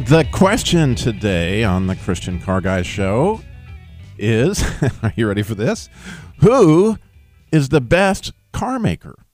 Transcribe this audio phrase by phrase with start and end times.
[0.00, 3.40] The question today on the Christian Car Guys show
[4.18, 4.60] is
[5.04, 5.88] Are you ready for this?
[6.40, 6.98] Who
[7.52, 9.24] is the best car maker?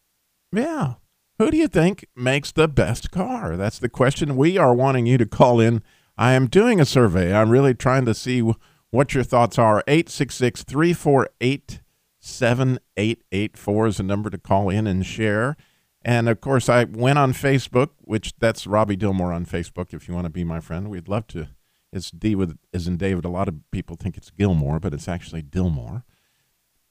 [0.52, 0.94] Yeah.
[1.38, 3.56] Who do you think makes the best car?
[3.56, 5.82] That's the question we are wanting you to call in.
[6.18, 7.34] I am doing a survey.
[7.34, 8.42] I'm really trying to see
[8.90, 9.82] what your thoughts are.
[9.88, 11.80] 866 348
[12.18, 15.56] 7884 is the number to call in and share.
[16.02, 19.92] And of course, I went on Facebook, which that's Robbie Dilmore on Facebook.
[19.92, 21.48] If you want to be my friend, we'd love to.
[21.92, 23.24] It's D with is in David.
[23.24, 26.04] A lot of people think it's Gilmore, but it's actually Dilmore.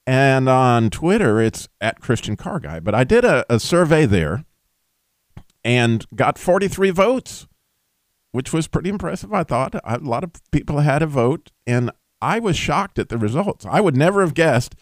[0.05, 2.79] And on Twitter, it's at Christian Car Guy.
[2.79, 4.45] But I did a, a survey there
[5.63, 7.47] and got 43 votes,
[8.31, 9.33] which was pretty impressive.
[9.33, 13.17] I thought a lot of people had a vote, and I was shocked at the
[13.17, 13.65] results.
[13.65, 14.75] I would never have guessed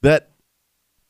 [0.00, 0.31] that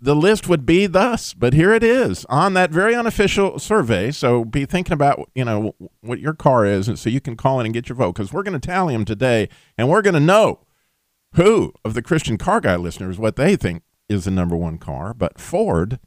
[0.03, 4.11] the list would be thus, but here it is on that very unofficial survey.
[4.11, 7.61] So be thinking about you know what your car is, and so you can call
[7.61, 10.15] in and get your vote because we're going to tally them today, and we're going
[10.15, 10.67] to know
[11.35, 15.15] who of the Christian Car Guy listeners what they think is the number one car.
[15.15, 16.01] But Ford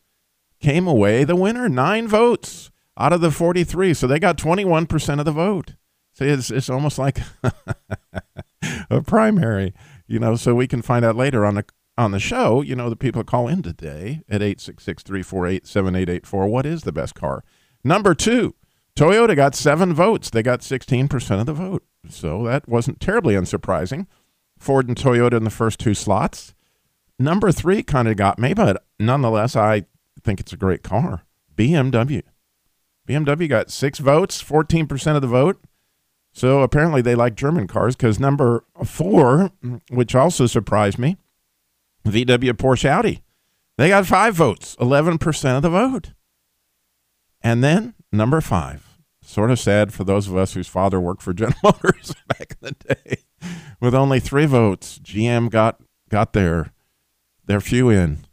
[0.60, 5.22] came away the winner, nine votes out of the forty-three, so they got twenty-one percent
[5.22, 5.76] of the vote.
[6.12, 7.20] So it's it's almost like
[8.90, 9.74] a primary,
[10.06, 10.36] you know.
[10.36, 11.66] So we can find out later on the
[11.98, 16.48] on the show, you know, the people call in today at 866 348 7884.
[16.48, 17.44] What is the best car?
[17.84, 18.56] Number two,
[18.96, 20.30] Toyota got seven votes.
[20.30, 21.84] They got 16% of the vote.
[22.10, 24.08] So that wasn't terribly unsurprising.
[24.58, 26.54] Ford and Toyota in the first two slots.
[27.18, 29.86] Number three kind of got me, but nonetheless, I
[30.22, 31.24] think it's a great car.
[31.56, 32.24] BMW.
[33.08, 35.62] BMW got six votes, 14% of the vote.
[36.34, 39.52] So apparently they like German cars because number four,
[39.90, 41.16] which also surprised me,
[42.06, 43.24] VW Porsche Audi.
[43.78, 46.14] They got five votes, 11% of the vote.
[47.42, 51.34] And then number five, sort of sad for those of us whose father worked for
[51.34, 53.18] General Motors back in the day.
[53.80, 55.80] With only three votes, GM got
[56.10, 56.72] got their
[57.46, 58.26] their few in.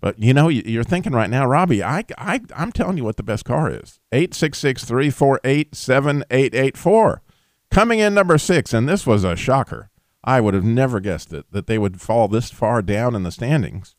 [0.00, 3.22] But you know, you're thinking right now, Robbie, I, I, I'm telling you what the
[3.22, 7.22] best car is 866 348 7884.
[7.70, 9.90] Coming in number six, and this was a shocker.
[10.24, 13.30] I would have never guessed it that they would fall this far down in the
[13.30, 13.94] standings.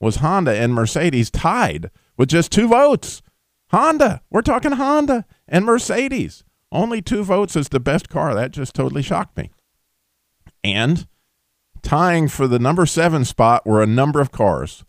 [0.00, 3.22] Was Honda and Mercedes tied with just two votes?
[3.70, 6.44] Honda, we're talking Honda and Mercedes.
[6.72, 8.34] Only two votes is the best car.
[8.34, 9.50] That just totally shocked me.
[10.64, 11.06] And
[11.82, 14.84] tying for the number seven spot were a number of cars,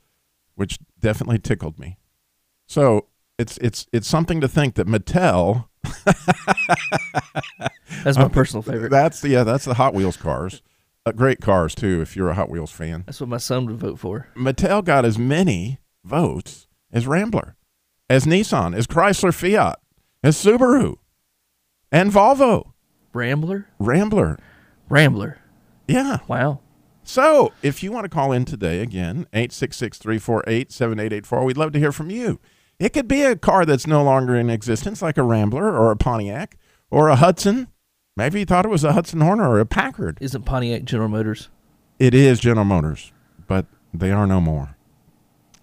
[0.56, 1.98] which definitely tickled me.
[2.68, 3.08] So
[3.38, 5.68] it's it's it's something to think that Mattel.
[8.04, 8.90] that's my personal favorite.
[8.90, 10.62] That's yeah, that's the Hot Wheels cars.
[11.06, 13.04] Uh, great cars too, if you're a Hot Wheels fan.
[13.06, 14.28] That's what my son would vote for.
[14.36, 17.56] Mattel got as many votes as Rambler,
[18.10, 19.80] as Nissan, as Chrysler Fiat,
[20.24, 20.98] as Subaru,
[21.92, 22.74] and Volvo.
[23.14, 23.68] Rambler?
[23.80, 24.38] Rambler.
[24.90, 25.40] Rambler.
[25.88, 26.20] Yeah.
[26.28, 26.60] Wow.
[27.04, 31.80] So if you want to call in today, again, 866 348 7884, we'd love to
[31.80, 32.40] hear from you.
[32.78, 35.98] It could be a car that's no longer in existence, like a Rambler or a
[35.98, 36.56] Pontiac
[36.92, 37.68] or a Hudson
[38.20, 40.18] Maybe he thought it was a Hudson Hornet or a Packard.
[40.20, 41.48] Isn't Pontiac General Motors?
[42.00, 43.14] It is General Motors,
[43.48, 44.76] but they are no more.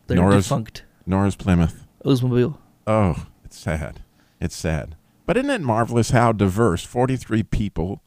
[0.06, 0.78] They're nor defunct.
[0.78, 1.84] Is, nor is Plymouth.
[2.03, 2.56] Oldsmobile.
[2.87, 4.00] Oh, it's sad.
[4.41, 4.97] It's sad.
[5.27, 8.00] But isn't it marvelous how diverse 43 people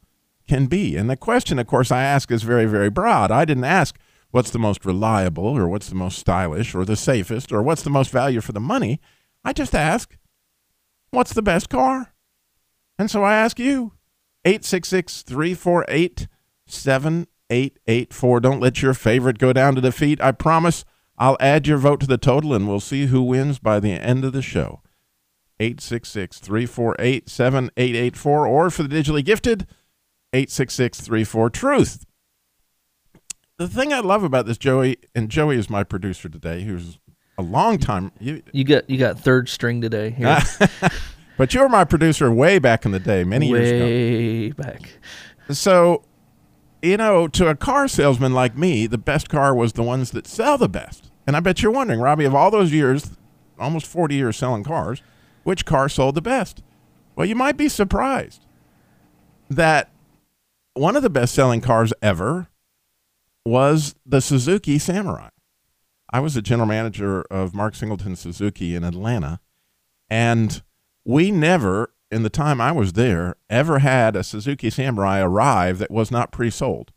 [0.48, 0.96] can be?
[0.96, 3.30] And the question, of course, I ask is very, very broad.
[3.30, 4.00] I didn't ask
[4.32, 7.92] what's the most reliable or what's the most stylish or the safest or what's the
[7.92, 9.00] most value for the money.
[9.46, 10.18] I just ask,
[11.12, 12.16] what's the best car?
[12.98, 13.94] And so I ask you,
[14.46, 16.28] 866 348
[16.68, 18.40] 7884.
[18.40, 20.22] Don't let your favorite go down to defeat.
[20.22, 20.86] I promise
[21.18, 24.24] I'll add your vote to the total and we'll see who wins by the end
[24.24, 24.82] of the show.
[25.60, 29.68] 866 348 7884 or for the digitally gifted,
[30.32, 32.06] 866 34 Truth.
[33.58, 36.98] The thing I love about this, Joey, and Joey is my producer today, who's
[37.38, 38.14] a long time.
[38.18, 40.12] You, you got you got third string today.
[41.40, 43.86] But you were my producer way back in the day, many way years ago.
[43.86, 45.00] Way back.
[45.52, 46.04] So,
[46.82, 50.28] you know, to a car salesman like me, the best car was the ones that
[50.28, 51.10] sell the best.
[51.26, 53.12] And I bet you're wondering, Robbie, of all those years,
[53.58, 55.02] almost 40 years selling cars,
[55.44, 56.62] which car sold the best?
[57.16, 58.46] Well, you might be surprised
[59.50, 59.90] that
[60.74, 62.50] one of the best selling cars ever
[63.46, 65.30] was the Suzuki Samurai.
[66.12, 69.40] I was the general manager of Mark Singleton Suzuki in Atlanta,
[70.10, 70.62] and
[71.06, 75.92] we never, in the time I was there, ever had a Suzuki Samurai arrive that
[75.92, 76.92] was not pre sold.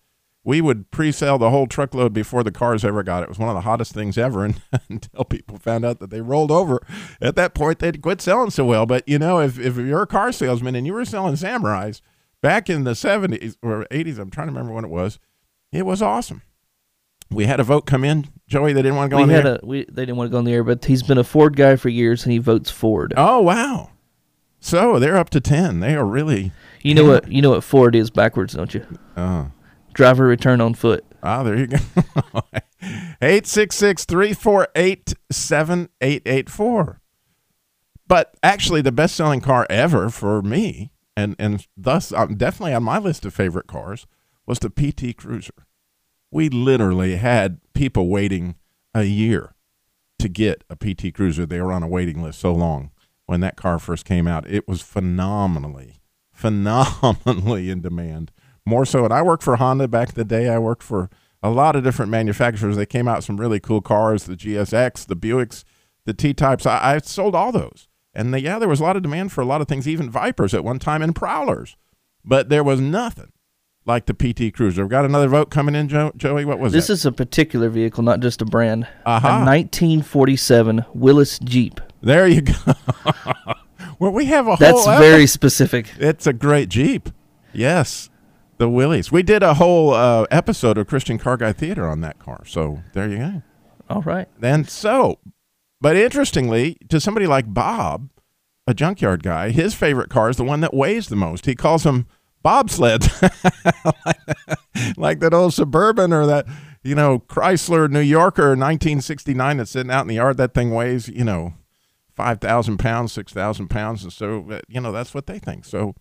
[0.44, 3.24] We would pre sell the whole truckload before the cars ever got it.
[3.24, 6.20] It was one of the hottest things ever and, until people found out that they
[6.20, 6.80] rolled over.
[7.20, 8.84] At that point, they'd quit selling so well.
[8.84, 12.00] But, you know, if, if you're a car salesman and you were selling Samurais
[12.40, 15.20] back in the 70s or 80s, I'm trying to remember when it was,
[15.70, 16.42] it was awesome.
[17.30, 18.72] We had a vote come in, Joey.
[18.72, 19.60] They didn't want to go we on had there.
[19.62, 21.56] a we they didn't want to go on the air, but he's been a Ford
[21.56, 23.14] guy for years, and he votes Ford.
[23.16, 23.88] Oh wow!
[24.64, 25.80] So they're up to ten.
[25.80, 26.52] They are really.
[26.82, 27.28] You know what?
[27.32, 28.86] You know what Ford is backwards, don't you?
[29.16, 29.50] Oh,
[29.92, 31.04] Driver return on foot.
[31.22, 31.78] ah, there you go.
[33.22, 37.00] Eight six six three four eight seven eight eight four.
[38.06, 42.98] But actually, the best-selling car ever for me, and and thus um, definitely on my
[42.98, 44.06] list of favorite cars,
[44.46, 45.66] was the PT Cruiser.
[46.30, 48.54] We literally had people waiting
[48.94, 49.54] a year
[50.20, 51.46] to get a PT Cruiser.
[51.46, 52.90] They were on a waiting list so long
[53.26, 54.48] when that car first came out.
[54.48, 56.00] It was phenomenally,
[56.32, 58.32] phenomenally in demand.
[58.64, 60.48] More so, and I worked for Honda back in the day.
[60.48, 61.10] I worked for
[61.42, 62.76] a lot of different manufacturers.
[62.76, 65.64] They came out some really cool cars, the GSX, the Buicks,
[66.04, 66.64] the T types.
[66.66, 67.88] I, I sold all those.
[68.14, 70.10] And the, yeah, there was a lot of demand for a lot of things, even
[70.10, 71.76] Vipers at one time and Prowlers.
[72.24, 73.32] But there was nothing
[73.84, 74.82] like the PT Cruiser.
[74.82, 76.44] We've got another vote coming in, Joe, Joey.
[76.44, 76.76] What was it?
[76.76, 76.92] This that?
[76.94, 78.86] is a particular vehicle, not just a brand.
[79.06, 79.28] Aha.
[79.28, 81.80] A 1947 Willys Jeep.
[82.02, 82.54] There you go.
[83.98, 84.98] well, we have a That's whole.
[84.98, 85.92] very specific.
[85.98, 87.08] It's a great Jeep.
[87.52, 88.10] Yes,
[88.58, 89.12] the Willys.
[89.12, 92.44] We did a whole uh, episode of Christian Car Guy Theater on that car.
[92.46, 93.42] So there you go.
[93.88, 94.28] All right.
[94.42, 95.18] And so,
[95.80, 98.08] but interestingly, to somebody like Bob,
[98.66, 101.46] a junkyard guy, his favorite car is the one that weighs the most.
[101.46, 102.06] He calls them
[102.44, 103.08] bobsleds,
[104.96, 106.46] like that old Suburban or that,
[106.82, 110.36] you know, Chrysler New Yorker 1969 that's sitting out in the yard.
[110.36, 111.54] That thing weighs, you know,
[112.22, 114.04] 5,000 pounds, 6,000 pounds.
[114.04, 115.64] And so, uh, you know, that's what they think.
[115.64, 115.96] So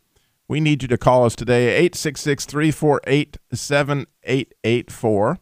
[0.47, 5.39] we need you to call us today, 866 348 7884.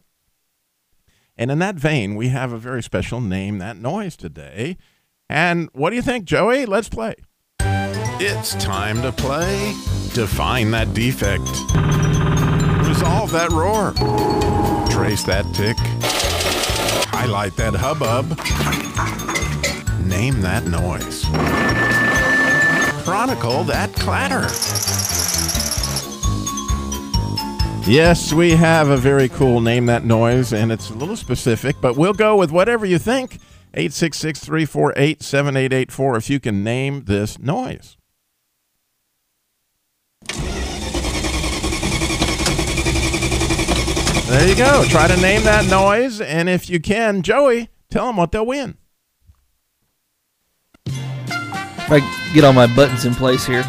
[1.36, 4.78] And in that vein, we have a very special name that noise today.
[5.28, 6.64] And what do you think, Joey?
[6.64, 7.14] Let's play.
[7.60, 9.74] It's time to play.
[10.14, 11.44] Define that defect.
[12.88, 13.92] Resolve that roar.
[14.90, 15.76] Trace that tick.
[17.12, 19.39] Highlight that hubbub.
[20.10, 21.24] Name that noise.
[23.04, 24.42] Chronicle that clatter.
[27.88, 31.96] Yes, we have a very cool name that noise, and it's a little specific, but
[31.96, 33.34] we'll go with whatever you think.
[33.72, 37.96] 866 348 7884 if you can name this noise.
[44.26, 44.84] There you go.
[44.88, 48.76] Try to name that noise, and if you can, Joey, tell them what they'll win.
[51.92, 53.64] If I get all my buttons in place here,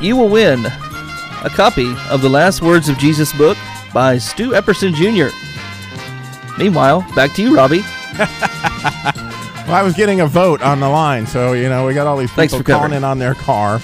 [0.00, 3.56] you will win a copy of The Last Words of Jesus book
[3.94, 5.32] by Stu Epperson Jr.
[6.60, 7.82] Meanwhile, back to you, Robbie.
[9.66, 12.16] Well, I was getting a vote on the line, so you know we got all
[12.16, 12.92] these people calling covering.
[12.94, 13.80] in on their car.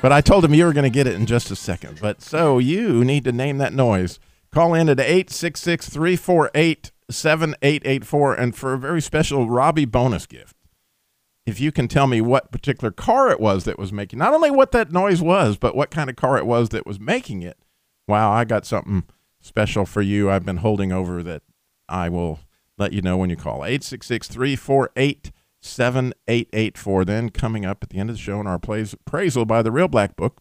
[0.00, 1.98] But I told them you were going to get it in just a second.
[2.00, 4.20] But so you need to name that noise.
[4.52, 10.54] Call in at 866 348 7884 and for a very special Robbie bonus gift.
[11.46, 14.50] If you can tell me what particular car it was that was making, not only
[14.50, 17.58] what that noise was, but what kind of car it was that was making it.
[18.08, 19.04] Wow, I got something
[19.40, 21.42] special for you I've been holding over that
[21.88, 22.40] I will
[22.78, 27.04] let you know when you call 866 348 7884.
[27.04, 29.72] Then coming up at the end of the show in our plays, appraisal by the
[29.72, 30.40] Real Black Book.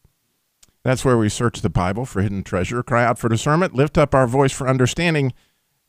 [0.83, 4.13] That's where we search the Bible for hidden treasure, cry out for discernment, lift up
[4.13, 5.33] our voice for understanding.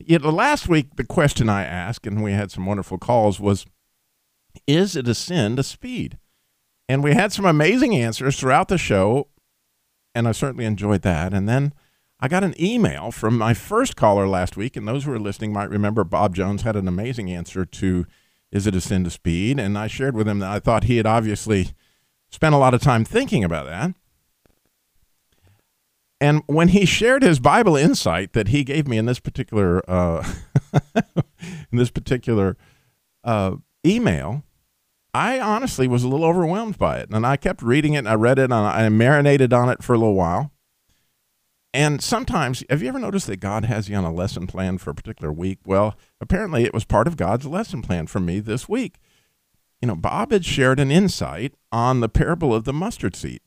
[0.07, 3.65] Know, last week, the question I asked, and we had some wonderful calls, was
[4.67, 6.17] Is it a sin to speed?
[6.87, 9.29] And we had some amazing answers throughout the show,
[10.13, 11.33] and I certainly enjoyed that.
[11.33, 11.73] And then
[12.19, 15.51] I got an email from my first caller last week, and those who are listening
[15.51, 18.05] might remember Bob Jones had an amazing answer to
[18.51, 19.59] Is it a sin to speed?
[19.59, 21.71] And I shared with him that I thought he had obviously
[22.29, 23.93] spent a lot of time thinking about that.
[26.21, 30.25] And when he shared his Bible insight that he gave me in this particular uh,
[31.71, 32.55] in this particular
[33.23, 34.43] uh, email,
[35.13, 37.99] I honestly was a little overwhelmed by it, and I kept reading it.
[37.99, 40.51] and I read it, and I marinated on it for a little while.
[41.73, 44.91] And sometimes, have you ever noticed that God has you on a lesson plan for
[44.91, 45.59] a particular week?
[45.65, 48.97] Well, apparently, it was part of God's lesson plan for me this week.
[49.81, 53.41] You know, Bob had shared an insight on the parable of the mustard seed.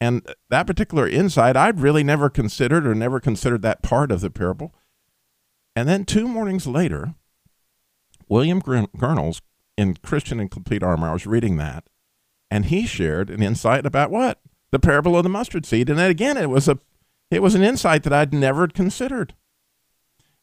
[0.00, 4.30] And that particular insight, I'd really never considered or never considered that part of the
[4.30, 4.74] parable.
[5.76, 7.14] And then two mornings later,
[8.28, 9.42] William Gurnall's
[9.80, 11.88] in Christian in Complete Armor, I was reading that,
[12.50, 14.40] and he shared an insight about what?
[14.70, 15.88] The parable of the mustard seed.
[15.88, 16.78] And then again, it was a
[17.30, 19.34] it was an insight that I'd never considered.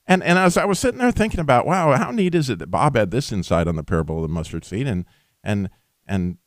[0.05, 2.71] And and as I was sitting there thinking about, wow, how neat is it that
[2.71, 5.05] Bob had this insight on the parable of the mustard seed and
[5.43, 5.69] and
[6.07, 6.37] and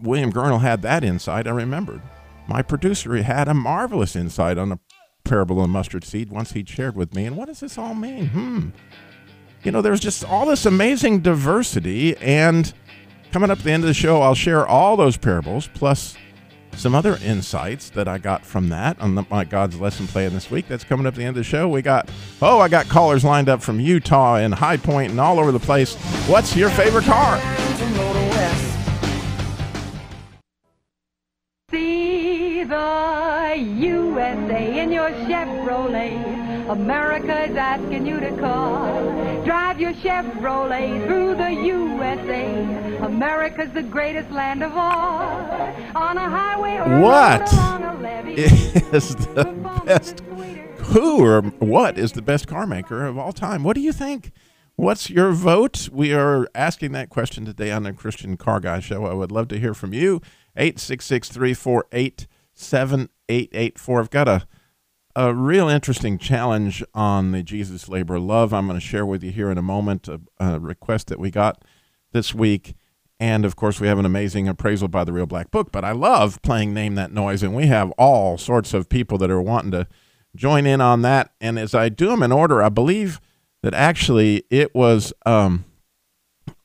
[0.00, 2.02] William Gurnall had that insight, I remembered.
[2.48, 4.78] My producer had a marvelous insight on the
[5.24, 7.26] parable of the mustard seed once he'd shared with me.
[7.26, 8.26] And what does this all mean?
[8.28, 8.68] Hmm.
[9.62, 12.16] You know, there's just all this amazing diversity.
[12.16, 12.72] And
[13.30, 16.16] coming up at the end of the show, I'll share all those parables plus
[16.74, 20.50] some other insights that I got from that on the, my God's lesson plan this
[20.50, 20.66] week.
[20.68, 21.68] That's coming up at the end of the show.
[21.68, 25.38] We got, oh, I got callers lined up from Utah and High Point and all
[25.38, 25.94] over the place.
[26.26, 27.38] What's your favorite car?
[31.70, 36.41] See the USA in your Chevrolet.
[36.68, 38.84] America's asking you to call.
[39.44, 42.98] Drive your Chevrolet through the USA.
[43.04, 45.22] America's the greatest land of all.
[45.94, 47.42] On a highway or what
[48.28, 49.44] is the
[49.84, 50.20] best?
[50.86, 53.64] Who or what is the best car maker of all time?
[53.64, 54.30] What do you think?
[54.76, 55.88] What's your vote?
[55.92, 59.06] We are asking that question today on the Christian Car Guy Show.
[59.06, 60.20] I would love to hear from you.
[60.56, 64.00] 866 348 7884.
[64.00, 64.46] I've got a,
[65.14, 69.30] a real interesting challenge on the Jesus Labor Love I'm going to share with you
[69.30, 70.08] here in a moment.
[70.08, 71.64] A, a request that we got
[72.12, 72.74] this week.
[73.20, 75.70] And of course, we have an amazing appraisal by the Real Black Book.
[75.70, 79.30] But I love playing Name That Noise, and we have all sorts of people that
[79.30, 79.86] are wanting to
[80.34, 81.32] join in on that.
[81.40, 83.20] And as I do them in order, I believe
[83.62, 85.64] that actually it was um,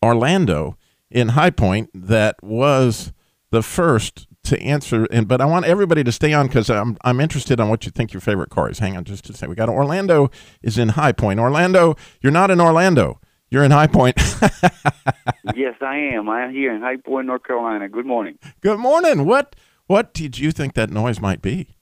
[0.03, 0.77] Orlando
[1.11, 3.13] in High Point that was
[3.51, 5.07] the first to answer.
[5.11, 7.91] And but I want everybody to stay on because I'm I'm interested on what you
[7.91, 8.79] think your favorite car is.
[8.79, 10.29] Hang on just to say we got Orlando
[10.61, 11.39] is in High Point.
[11.39, 13.19] Orlando, you're not in Orlando.
[13.49, 14.17] You're in High Point.
[15.55, 16.27] yes, I am.
[16.27, 17.87] I am here in High Point, North Carolina.
[17.87, 18.37] Good morning.
[18.61, 19.25] Good morning.
[19.25, 19.55] What
[19.87, 21.77] what did you think that noise might be?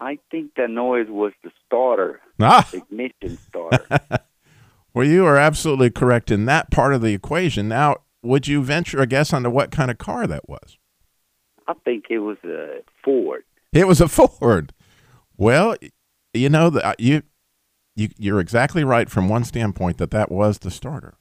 [0.00, 3.84] I think that noise was the starter, Ah, the ignition starter.
[4.94, 7.66] well, you are absolutely correct in that part of the equation.
[7.68, 10.76] Now, would you venture a guess onto what kind of car that was?
[11.68, 13.44] I think it was a Ford.
[13.72, 14.72] It was a Ford.
[15.36, 15.76] Well,
[16.32, 17.22] you know that you
[17.94, 21.14] you you're exactly right from one standpoint that that was the starter,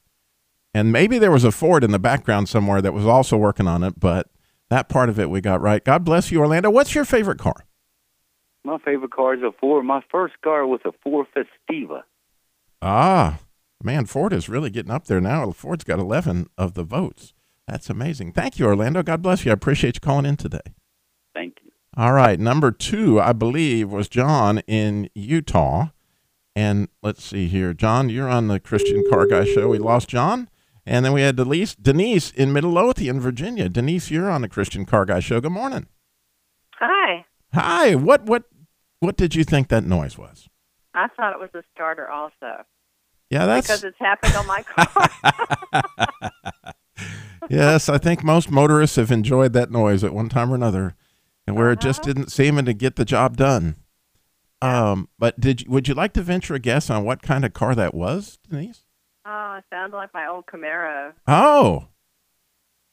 [0.74, 3.84] and maybe there was a Ford in the background somewhere that was also working on
[3.84, 4.30] it, but
[4.70, 5.84] that part of it we got right.
[5.84, 6.70] God bless you, Orlando.
[6.70, 7.66] What's your favorite car?
[8.64, 9.86] My favorite car is a Ford.
[9.86, 12.04] My first car was a Ford Festiva.
[12.82, 13.40] Ah,
[13.84, 15.52] man, Ford is really getting up there now.
[15.52, 17.34] Ford's got 11 of the votes.
[17.68, 18.32] That's amazing.
[18.32, 19.04] Thank you, Orlando.
[19.04, 19.52] God bless you.
[19.52, 20.60] I appreciate you calling in today.
[21.34, 21.72] Thank you.
[21.98, 22.40] All right.
[22.40, 25.90] Number two, I believe, was John in Utah.
[26.56, 27.74] And let's see here.
[27.74, 29.68] John, you're on the Christian Car Guy show.
[29.68, 30.50] We lost John.
[30.86, 33.68] And then we had Denise, Denise in Midlothian, Virginia.
[33.68, 35.42] Denise, you're on the Christian Car Guy show.
[35.42, 35.88] Good morning.
[36.76, 37.26] Hi.
[37.54, 37.96] Hi.
[37.96, 38.46] What what
[39.00, 40.48] what did you think that noise was?
[40.94, 42.64] I thought it was a starter also
[43.30, 45.84] Yeah, that's because it's happened on my car.
[47.50, 50.96] yes, I think most motorists have enjoyed that noise at one time or another,
[51.46, 52.14] and where it just Uh-huh.
[52.14, 53.76] didn't seem to get the job done.
[54.62, 57.54] Um, but did you, would you like to venture a guess on what kind of
[57.54, 58.84] car that was, Denise?
[59.30, 61.12] oh, it sounded like my old Camaro.
[61.28, 61.90] Oh,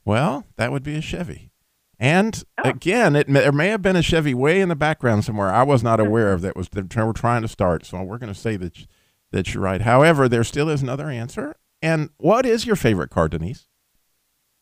[0.04, 1.50] well, that would be a Chevy.
[1.98, 2.68] And Oh.
[2.68, 5.52] again, it may, there may have been a Chevy way in the background somewhere.
[5.52, 7.86] I was not aware of that was the we're trying to start.
[7.86, 8.86] So we're going to say that
[9.30, 9.80] that you're right.
[9.82, 11.54] However, there still is another answer.
[11.80, 13.66] And what is your favorite car, Denise?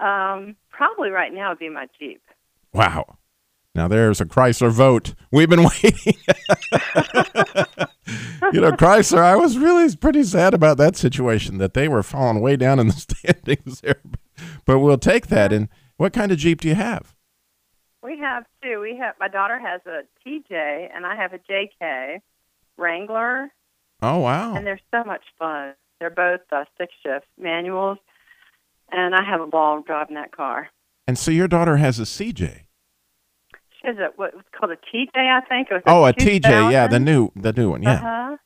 [0.03, 2.23] Um, probably right now would be my Jeep.
[2.73, 3.19] Wow.
[3.75, 5.15] Now there's a Chrysler vote.
[5.31, 6.15] We've been waiting.
[8.53, 12.41] you know, Chrysler, I was really pretty sad about that situation that they were falling
[12.41, 12.93] way down in the
[13.25, 14.01] standings there.
[14.67, 15.53] But we'll take that.
[15.53, 17.15] And what kind of Jeep do you have?
[18.03, 18.81] We have two.
[18.81, 22.21] We have my daughter has a TJ and I have a JK
[22.77, 23.49] Wrangler,
[24.01, 24.55] Oh, wow.
[24.57, 25.75] and they're so much fun.
[26.01, 27.99] They're both uh, six shift manuals,
[28.93, 30.69] and I have a ball driving that car.
[31.07, 32.61] And so your daughter has a CJ.
[33.81, 35.69] She has a what was called a TJ, I think.
[35.87, 36.71] Oh, a TJ.
[36.73, 37.83] Yeah, the new the new one.
[37.83, 37.95] Yeah.
[37.95, 38.37] Uh-huh.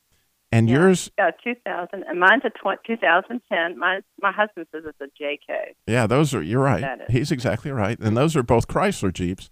[0.51, 0.75] And Yeah.
[0.77, 3.77] yours, Yeah, 2000, and mine's a tw- 2010.
[3.77, 5.73] My my husband says it's a JK.
[5.87, 6.81] yeah, those are, you're right.
[6.81, 7.07] That is.
[7.09, 7.99] He's exactly right.
[7.99, 9.49] And those are both Chrysler Jeeps.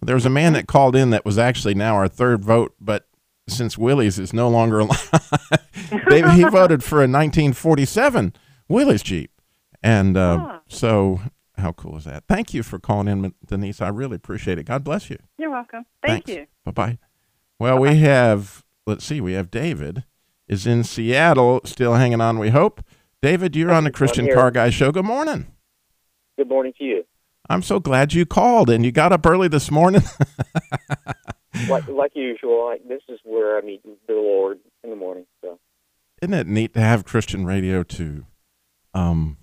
[0.00, 3.08] There was a man that called in that was actually now our third vote, but
[3.48, 5.20] since Willys is no longer alive,
[6.08, 8.32] they, he voted for a 1947
[8.68, 9.32] Willys Jeep.
[9.82, 10.60] And uh, Ah.
[10.68, 11.20] so
[11.56, 12.24] How cool is that?
[12.28, 13.80] Thank you for calling in, Denise.
[13.80, 14.64] I really appreciate it.
[14.64, 15.18] God bless you.
[15.38, 15.84] You're welcome.
[16.06, 16.38] Thank Thanks.
[16.40, 16.46] you.
[16.64, 16.98] Bye bye.
[17.58, 20.04] Well, we have, let's see, we have David
[20.46, 22.80] is in Seattle, still hanging on, we hope.
[23.20, 24.32] David, you're on the Christian.
[24.32, 24.92] Car Guy Show.
[24.92, 25.48] Good morning.
[26.36, 27.04] Good morning to you.
[27.50, 30.02] I'm so glad you called and you got up early this morning.
[31.68, 35.26] Like like usual, I, this is where I meet the Lord in the morning.
[35.40, 35.58] So
[36.22, 38.26] Isn't it neat to have Christian radio too?
[38.94, 39.38] Um,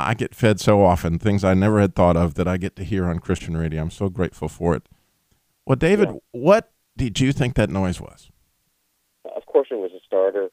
[0.00, 2.84] I get fed so often things I never had thought of that I get to
[2.84, 3.82] hear on Christian radio.
[3.82, 4.82] I'm so grateful for it.
[5.66, 6.16] Well, David, Yeah.
[6.32, 8.28] what did you think that noise was?
[9.36, 10.44] of course it was a starter,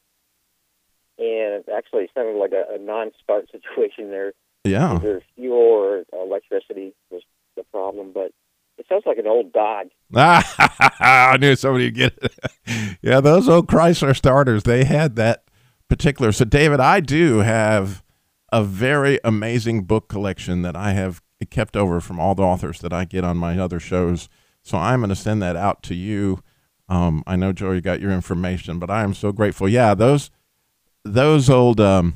[1.18, 4.32] and it actually sounded like a, a non-start situation there.
[4.64, 4.96] Yeah.
[4.96, 7.22] Either fuel or uh, electricity was
[7.56, 8.32] the problem, but
[8.78, 9.90] it sounds like an old Dodge.
[10.14, 12.98] I knew somebody would get it.
[13.02, 15.44] yeah, those old Chrysler starters, they had that
[15.88, 16.30] particular.
[16.32, 18.02] So, David, I do have
[18.52, 22.92] a very amazing book collection that I have kept over from all the authors that
[22.92, 24.28] I get on my other shows.
[24.62, 26.42] So, I'm going to send that out to you.
[26.88, 29.68] Um, I know, Joe, you got your information, but I am so grateful.
[29.68, 30.30] Yeah, those
[31.04, 32.14] those old um,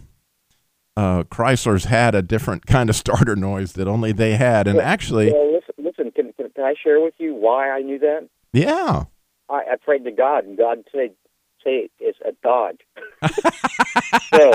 [0.96, 4.66] uh, Chryslers had a different kind of starter noise that only they had.
[4.66, 7.98] And actually, Well, listen, listen can, can, can I share with you why I knew
[8.00, 8.28] that?
[8.52, 9.04] yeah.
[9.48, 11.10] I, I prayed to God, and God said,
[11.64, 12.80] "Say it's a Dodge."
[14.34, 14.52] so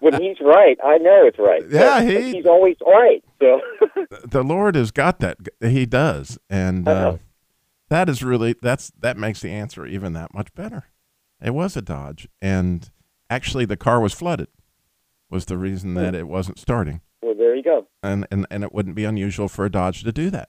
[0.00, 1.62] when He's right, I know it's right.
[1.68, 3.22] Yeah, he- He's always right.
[3.40, 3.60] So
[4.24, 5.36] the Lord has got that.
[5.60, 7.16] He does, and uh, Uh-huh.
[7.88, 10.84] that is really that's that makes the answer even that much better.
[11.42, 12.90] It was a Dodge, and
[13.30, 14.48] actually the car was flooded.
[15.30, 17.86] Was the reason that it wasn't starting, well, there you go.
[18.02, 20.48] and and and it wouldn't be unusual for a Dodge to do that.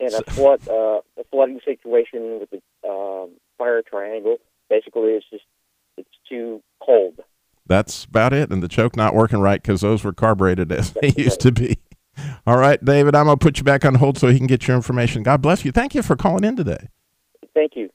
[0.00, 4.38] And a flood, uh, a flooding situation with the um, fire triangle.
[4.70, 5.44] Basically, it's just
[5.96, 7.20] it's too cold.
[7.66, 8.50] That's about it.
[8.50, 11.78] And the choke not working right because those were carbureted as they used to be.
[12.46, 14.76] All right, David, I'm gonna put you back on hold so he can get your
[14.76, 15.22] information.
[15.22, 15.72] God bless you.
[15.72, 16.88] Thank you for calling in today.
[17.54, 17.90] Thank you.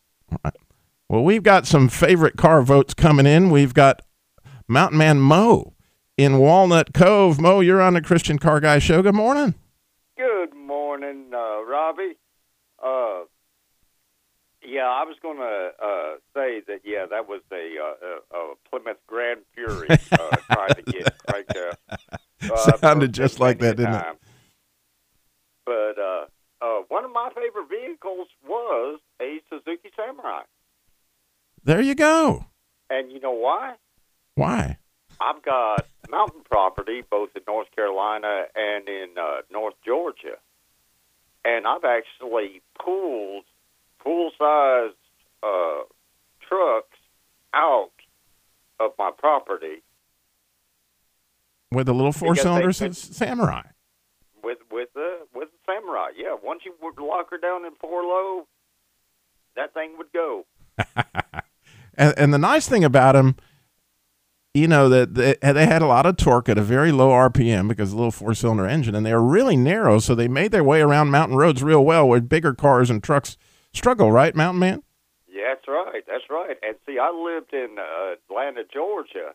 [1.09, 3.49] Well, we've got some favorite car votes coming in.
[3.49, 4.01] We've got
[4.67, 5.73] Mountain Man Mo
[6.17, 7.39] in Walnut Cove.
[7.39, 9.01] Mo, you're on the Christian Car Guy Show.
[9.01, 9.55] Good morning.
[10.17, 12.17] Good morning, uh, Robbie.
[12.83, 13.21] Uh,
[14.65, 16.81] yeah, I was going to uh, say that.
[16.83, 21.45] Yeah, that was a, uh, a, a Plymouth Grand Fury uh, trying to get right
[21.49, 21.73] there.
[22.51, 24.05] Uh, Sounded just like that, didn't it?
[25.65, 26.25] But uh,
[26.61, 30.41] uh, one of my favorite vehicles was a Suzuki Samurai,
[31.63, 32.45] There you go.
[32.89, 33.75] and you know why?
[34.35, 34.77] Why?
[35.21, 40.37] I've got mountain property both in North Carolina and in uh, North Georgia,
[41.45, 43.45] and I've actually pulled
[44.03, 44.91] full-size
[45.43, 45.83] uh,
[46.47, 46.97] trucks
[47.53, 47.89] out
[48.79, 49.81] of my property
[51.71, 53.61] With a little four Because they cylinders could- of Samurai.
[54.43, 56.09] with with the with the Samurai.
[56.17, 58.47] Yeah, once you would lock her down in four low,
[59.55, 60.45] that thing would go.
[61.95, 63.35] And, and the nice thing about them,
[64.55, 67.67] you know, that they, they had a lot of torque at a very low RPM
[67.67, 70.63] because the little four cylinder engine, and they were really narrow, so they made their
[70.63, 73.37] way around mountain roads real well where bigger cars and trucks
[73.73, 74.83] struggle, right, Mountain Man?
[75.27, 76.03] Yeah, that's right.
[76.07, 76.57] That's right.
[76.61, 79.33] And see, I lived in uh, Atlanta, Georgia,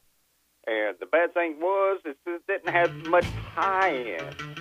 [0.67, 3.25] and the bad thing was it didn't have much
[3.55, 4.59] high end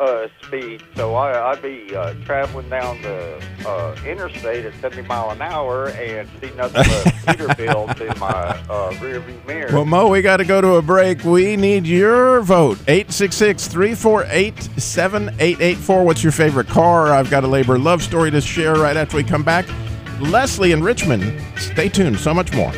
[0.00, 0.82] uh, speed.
[0.96, 5.88] So I, I'd be uh, traveling down the uh, interstate at 70 mile an hour
[5.88, 8.30] and see nothing but Peterbilt in my
[8.68, 9.72] uh, rear view mirror.
[9.72, 11.24] Well, Mo, we got to go to a break.
[11.24, 12.78] We need your vote.
[12.88, 16.04] 866 348 7884.
[16.04, 17.12] What's your favorite car?
[17.12, 19.66] I've got a labor love story to share right after we come back.
[20.20, 21.40] Leslie in Richmond.
[21.56, 22.18] Stay tuned.
[22.18, 22.72] So much more.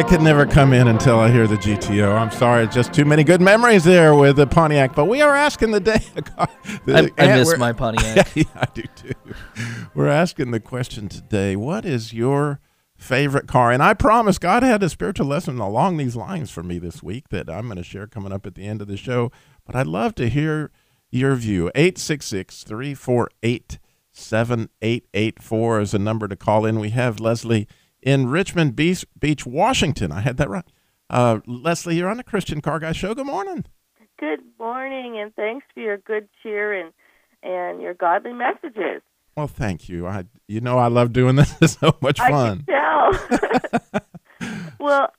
[0.00, 2.16] I could never come in until I hear the GTO.
[2.16, 4.94] I'm sorry, just too many good memories there with the Pontiac.
[4.94, 6.02] But we are asking the day.
[6.38, 8.34] I, I miss my Pontiac.
[8.34, 9.12] yeah, I do too.
[9.94, 12.60] We're asking the question today: What is your
[12.96, 13.72] favorite car?
[13.72, 17.28] And I promise God had a spiritual lesson along these lines for me this week
[17.28, 19.30] that I'm going to share coming up at the end of the show.
[19.66, 20.70] But I'd love to hear
[21.10, 21.70] your view.
[21.74, 23.78] 866 348
[24.12, 26.80] 7884 is a number to call in.
[26.80, 27.68] We have Leslie
[28.02, 30.12] in Richmond Beach, Beach, Washington.
[30.12, 30.64] I had that right.
[31.08, 33.14] Uh, Leslie, you're on the Christian Car Guy Show.
[33.14, 33.64] Good morning.
[34.18, 36.92] Good morning, and thanks for your good cheer and
[37.42, 39.02] and your godly messages.
[39.36, 40.06] Well, thank you.
[40.06, 41.54] I, you know, I love doing this.
[41.60, 42.64] It's so much fun.
[42.68, 44.00] I can tell.
[44.78, 45.12] well,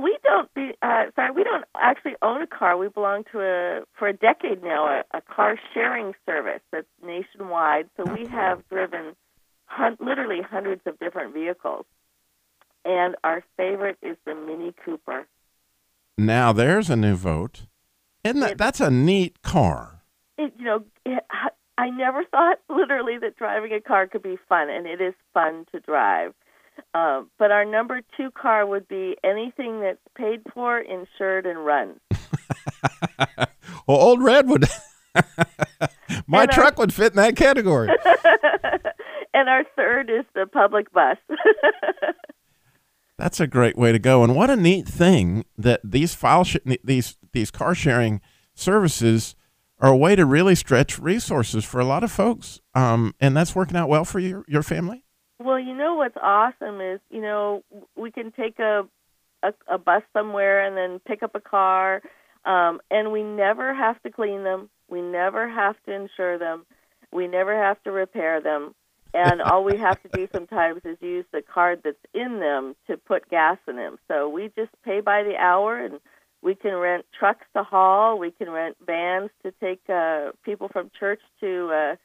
[0.00, 0.52] we don't.
[0.54, 2.76] Be, uh, sorry, we don't actually own a car.
[2.76, 7.88] We belong to a for a decade now a, a car sharing service that's nationwide.
[7.96, 9.14] So we have driven
[9.66, 11.86] hun- literally hundreds of different vehicles,
[12.84, 15.26] and our favorite is the Mini Cooper.
[16.16, 17.62] Now there's a new vote.
[18.24, 20.02] Isn't that that's a neat car?
[20.36, 21.24] it, you know, it,
[21.78, 25.64] I never thought literally that driving a car could be fun, and it is fun
[25.72, 26.32] to drive.
[26.94, 31.98] Um, but our number two car would be anything that's paid for, insured, and runs.
[33.86, 34.66] Well, old Red would.
[36.26, 37.88] My And our- truck would fit in that category.
[39.32, 41.16] and our third is the public bus.
[43.18, 46.56] That's a great way to go, and what a neat thing that these file sh-
[46.84, 48.20] these these car sharing
[48.54, 49.34] services
[49.80, 52.60] are a way to really stretch resources for a lot of folks.
[52.74, 55.04] Um, and that's working out well for your your family.
[55.40, 57.64] well, you know what's awesome is you know
[57.96, 58.88] we can take a
[59.42, 62.02] a, a bus somewhere and then pick up a car,
[62.44, 64.70] um, and we never have to clean them.
[64.88, 66.66] We never have to insure them.
[67.12, 68.74] We never have to repair them.
[69.14, 72.96] And all we have to do sometimes is use the card that's in them to
[72.96, 73.98] put gas in them.
[74.06, 75.98] So we just pay by the hour, and
[76.42, 78.18] we can rent trucks to haul.
[78.18, 81.96] We can rent vans to take uh, people from church to uh,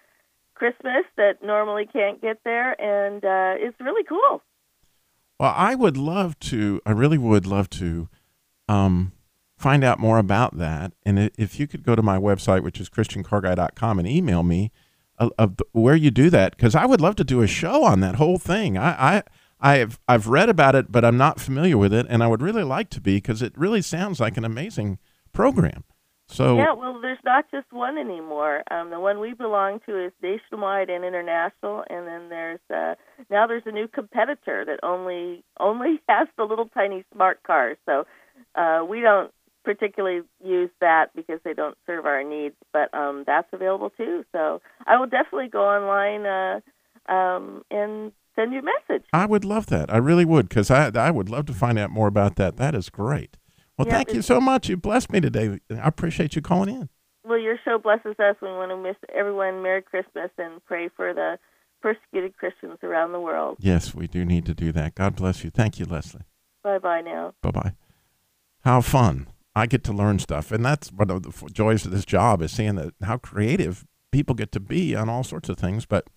[0.56, 4.42] Christmas that normally can't get there, and uh, it's really cool.
[5.40, 6.82] Well, I would love to.
[6.86, 8.08] I really would love to
[8.70, 9.12] um,
[9.58, 10.94] find out more about that.
[11.06, 14.72] And if you could go to my website, which is christiancarguy.com, and email me
[15.38, 18.00] of, the, where you do that, because I would love to do a show on
[18.02, 18.78] that whole thing.
[18.78, 19.24] I, I
[19.60, 22.64] I've I've read about it, but I'm not familiar with it, and I would really
[22.64, 25.00] like to be because it really sounds like an amazing
[25.32, 25.86] program.
[26.28, 28.64] So Yeah, well, there's not just one anymore.
[28.72, 32.96] Um, the one we belong to is nationwide and international, and then there's uh,
[33.30, 37.78] now there's a new competitor that only only has the little tiny smart cars.
[37.86, 38.06] So
[38.56, 39.32] uh, we don't
[39.64, 44.24] particularly use that because they don't serve our needs, but um, that's available too.
[44.32, 49.06] So I will definitely go online uh, um, and send you a message.
[49.14, 49.94] I would love that.
[49.94, 52.58] I really would, because I I would love to find out more about that.
[52.58, 53.38] That is great.
[53.78, 54.70] Well, Yeah, thank you so much.
[54.70, 55.60] You blessed me today.
[55.72, 56.90] I appreciate you calling in.
[57.26, 58.36] Well, your show blesses us.
[58.42, 61.40] We want to wish everyone Merry Christmas and pray for the
[61.82, 63.58] persecuted Christians around the world.
[63.60, 64.96] Yes, we do need to do that.
[64.96, 65.50] God bless you.
[65.50, 66.24] Thank you, Leslie.
[66.64, 67.34] Bye bye now.
[67.42, 67.74] Bye bye.
[68.64, 69.28] How fun.
[69.56, 70.52] I get to learn stuff.
[70.52, 74.36] And that's one of the joys of this job is seeing that how creative people
[74.36, 75.86] get to be on all sorts of things.
[75.86, 76.08] But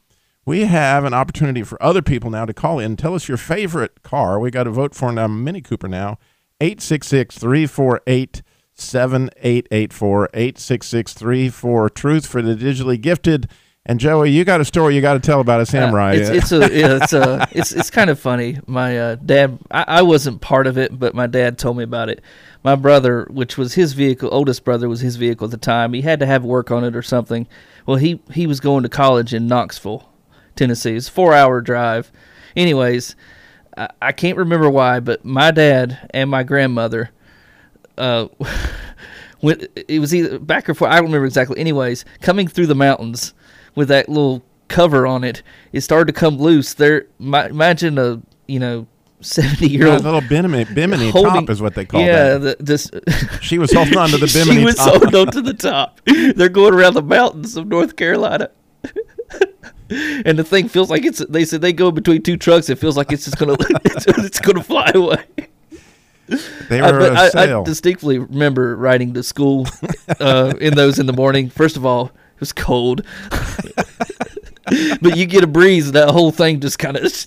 [0.44, 2.96] we have an opportunity for other people now to call in.
[2.96, 4.38] Tell us your favorite car.
[4.38, 6.18] We got to vote for a Mini Cooper now.
[6.60, 8.42] 866 348
[8.74, 10.28] 7884.
[10.32, 13.50] 866 34 Truth for the Digitally Gifted.
[13.88, 16.10] And Joey, you got a story you got to tell about a samurai.
[16.10, 18.58] Uh, it's, it's a yeah, it's a it's it's kind of funny.
[18.66, 22.08] My uh, dad, I, I wasn't part of it, but my dad told me about
[22.08, 22.20] it.
[22.64, 25.92] My brother, which was his vehicle, oldest brother was his vehicle at the time.
[25.92, 27.46] He had to have work on it or something.
[27.86, 30.08] Well, he he was going to college in Knoxville,
[30.56, 30.96] Tennessee.
[30.96, 32.10] It's four hour drive.
[32.56, 33.14] Anyways,
[33.76, 37.10] I, I can't remember why, but my dad and my grandmother,
[37.96, 38.26] uh,
[39.40, 40.90] when it was either back or forth.
[40.90, 41.60] I don't remember exactly.
[41.60, 43.32] Anyways, coming through the mountains
[43.76, 46.74] with that little cover on it, it started to come loose.
[46.74, 48.86] There, my, imagine a you know
[49.20, 52.58] seventy year Yeah, old little bimini, bimini top is what they call yeah, that.
[52.58, 52.90] the, this
[53.40, 54.90] She was holding on to the bimini She was top.
[55.00, 56.00] holding on to the top.
[56.04, 58.50] They're going around the mountains of North Carolina.
[59.90, 62.96] and the thing feels like it's they said they go between two trucks it feels
[62.96, 65.24] like it's just gonna it's, it's gonna fly away
[66.68, 69.66] They were I, I distinctly remember riding to school
[70.18, 73.02] uh, in those in the morning first of all it was cold
[75.00, 77.02] but you get a breeze and that whole thing just kind of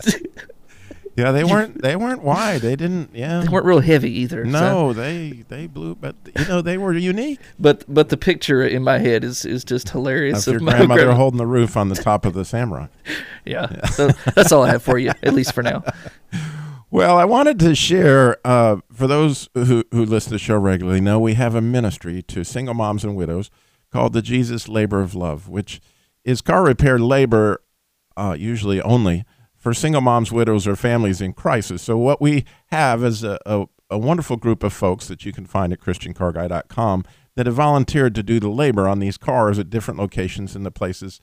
[1.15, 1.81] Yeah, they weren't.
[1.81, 2.61] They weren't wide.
[2.61, 3.09] They didn't.
[3.13, 6.77] Yeah, they weren't real heavy either so- No, they they blew, but you know they
[6.77, 7.39] were unique.
[7.59, 11.01] but but the picture in my head is is just hilarious Of your my grandmother
[11.01, 12.87] grandma- holding the roof on the top of the samurai.
[13.45, 15.83] yeah, So that's all I have for you, at least for now.
[16.91, 20.99] Well, I wanted to share uh, for those who who listen to the show regularly.
[21.01, 23.51] Know we have a ministry to single moms and widows
[23.91, 25.81] called the Jesus Labor of Love, which
[26.23, 27.61] is car repair labor,
[28.15, 29.25] uh, usually only
[29.57, 31.81] for single moms, widows, or families in crisis.
[31.81, 35.45] So what we have is a, a, a wonderful group of folks that you can
[35.45, 39.99] find at ChristianCarGuy.com that have volunteered to do the labor on these cars at different
[39.99, 41.19] locations in the places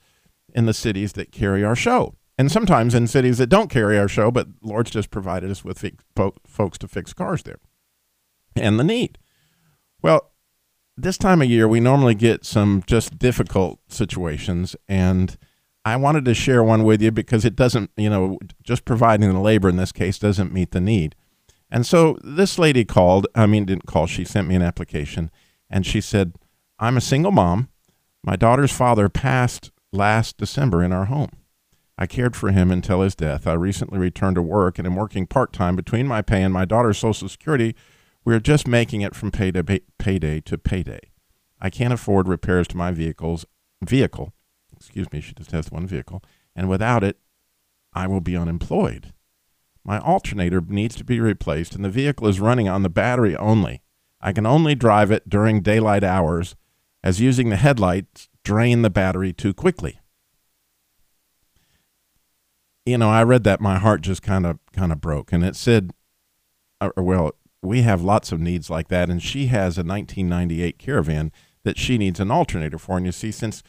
[0.53, 2.15] in the cities that carry our show.
[2.37, 5.83] And sometimes in cities that don't carry our show, but Lord's just provided us with
[6.45, 7.59] folks to fix cars there.
[8.55, 9.17] and the need.
[10.01, 10.31] Well,
[10.97, 15.37] this time of year, we normally get some just difficult situations, and
[15.85, 19.39] I wanted to share one with you because it doesn't, you know, just providing the
[19.39, 21.15] labor in this case doesn't meet the need.
[21.69, 25.29] And so this lady called, I mean, didn't call, she sent me an application,
[25.69, 26.33] and she said,
[26.79, 27.69] I'm a single mom.
[28.23, 31.29] My daughter's father passed last December in our home.
[31.97, 33.47] I cared for him until his death.
[33.47, 36.65] I recently returned to work and am working part time between my pay and my
[36.65, 37.75] daughter's Social Security.
[38.27, 40.99] We are just making it from payday, pay, payday to payday.
[41.61, 43.45] I can't afford repairs to my vehicles
[43.81, 44.33] vehicle.
[44.75, 46.21] Excuse me, she just has one vehicle,
[46.53, 47.19] and without it,
[47.93, 49.13] I will be unemployed.
[49.85, 53.81] My alternator needs to be replaced, and the vehicle is running on the battery only.
[54.19, 56.57] I can only drive it during daylight hours,
[57.01, 60.01] as using the headlights drain the battery too quickly
[62.85, 65.57] you know, I read that, my heart just kind of kind of broke, and it
[65.57, 65.91] said,
[66.79, 67.33] uh, "Well,
[67.67, 71.31] we have lots of needs like that," and she has a 1998 Caravan
[71.63, 72.97] that she needs an alternator for.
[72.97, 73.61] And you see, since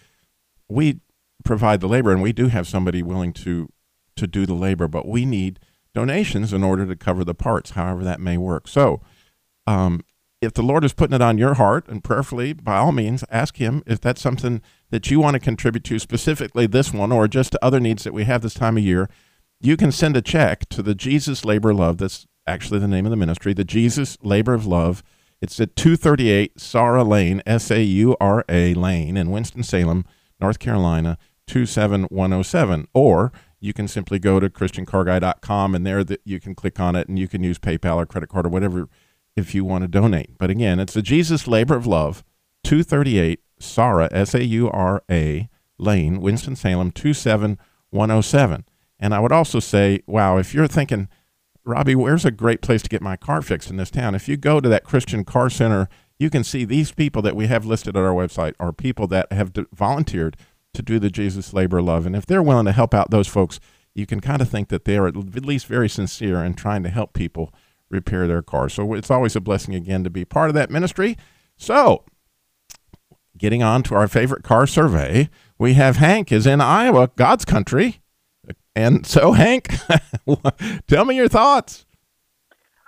[0.69, 1.01] we
[1.45, 3.71] provide the labor, and we do have somebody willing to
[4.17, 5.61] to do the labor, but we need
[5.95, 8.69] donations in order to cover the parts, however that may work.
[8.69, 9.01] So,
[9.67, 10.03] um,
[10.41, 13.57] if the Lord is putting it on your heart, and prayerfully, by all means, ask
[13.57, 17.53] Him if that's something that you want to contribute to, specifically this one, or just
[17.53, 19.09] to other needs that we have this time of year.
[19.61, 21.99] You can send a check to the Jesus Labor Love.
[21.99, 25.03] That's actually the name of the ministry, the Jesus Labor of Love.
[25.41, 30.05] It's at 238 Saura Lane, S A U R A Lane in Winston-Salem,
[30.41, 32.89] North Carolina, 27107.
[32.95, 37.09] Or you can simply go to christiancarguy.com and there that you can click on it
[37.09, 38.89] and you can use PayPal or credit card or whatever
[39.37, 40.39] if you want to donate.
[40.39, 42.25] But again, it's the Jesus Labor of Love,
[42.65, 48.65] 238 Saura, S A U R A Lane, Winston-Salem, 27107.
[48.99, 51.09] And I would also say, wow, if you're thinking,
[51.69, 54.15] Robbie, where's a great place to get my car fixed in this town?
[54.15, 57.47] If you go to that Christian Car Center, you can see these people that we
[57.47, 60.39] have listed at our website are people that have volunteered
[60.73, 62.07] to do the Jesus labor love.
[62.07, 63.61] And if they're willing to help out those folks,
[63.95, 66.89] you can kind of think that they are at least very sincere in trying to
[66.89, 67.53] help people
[67.91, 68.73] repair their cars.
[68.73, 71.19] So it's always a blessing again to be part of that ministry.
[71.59, 72.05] So,
[73.37, 75.29] getting on to our favorite car survey,
[75.59, 78.01] we have Hank is in Iowa, God's country.
[78.79, 79.75] And so, Hank,
[80.87, 81.85] tell me your thoughts.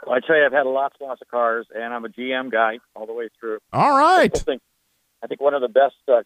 [0.06, 2.52] Well, I tell you, I've had lots and lots of cars, and I'm a GM
[2.52, 3.58] guy all the way through.
[3.72, 4.30] All right.
[4.32, 4.62] I think,
[5.20, 6.22] I think one of the best uh,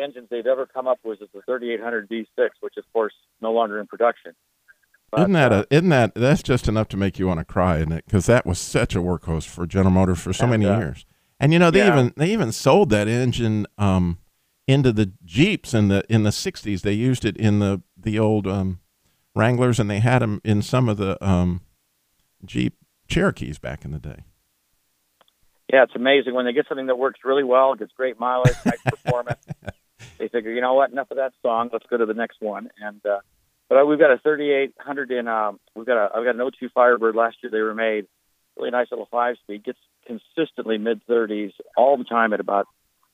[0.00, 2.26] engines they've ever come up with is the 3800 V6,
[2.60, 4.32] which, of course, no longer in production.
[5.10, 7.44] But, isn't that uh, a, isn't that that's just enough to make you want to
[7.46, 8.04] cry, isn't it?
[8.04, 11.06] Because that was such a workhorse for General Motors for so And, many uh, years.
[11.40, 11.92] And you know they yeah.
[11.92, 14.18] even they even sold that engine um,
[14.66, 16.80] into the Jeeps in the in the '60s.
[16.80, 18.80] They used it in the the old um,
[19.36, 21.60] Wranglers, and they had them in some of the um,
[22.44, 22.74] Jeep
[23.06, 24.24] Cherokees back in the day.
[25.72, 28.82] Yeah, it's amazing when they get something that works really well, gets great mileage, nice
[28.84, 29.44] performance.
[30.18, 31.70] They figure, you know what, enough of that song.
[31.72, 32.70] Let's go to the next one.
[32.80, 33.18] And uh,
[33.68, 35.28] but uh, we've got a 3800 in.
[35.28, 37.16] Um, we've got a I've got an 02 Firebird.
[37.16, 38.06] Last year they were made.
[38.56, 39.64] Really nice little five speed.
[39.64, 42.66] Gets consistently mid 30s all the time at about